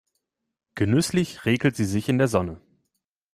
Genüsslich 0.73 1.45
räkelt 1.45 1.75
sie 1.75 1.85
sich 1.85 2.09
in 2.09 2.17
der 2.17 2.27
Sonne. 2.27 2.59